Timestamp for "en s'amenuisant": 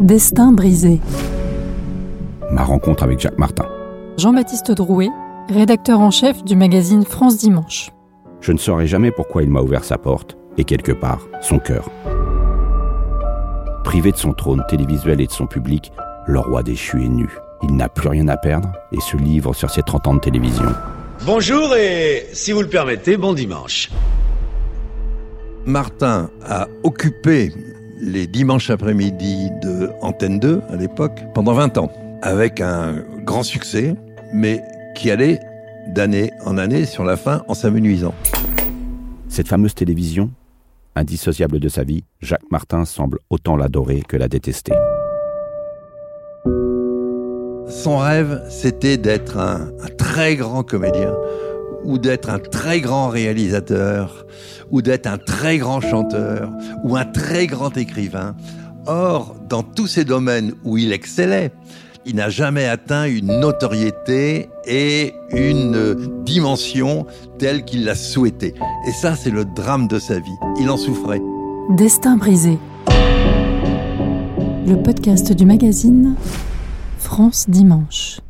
37.48-38.14